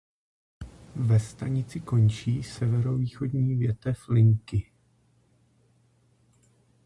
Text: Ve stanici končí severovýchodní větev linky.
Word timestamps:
Ve 0.95 1.19
stanici 1.19 1.79
končí 1.79 2.43
severovýchodní 2.43 3.55
větev 3.55 4.09
linky. 4.09 4.71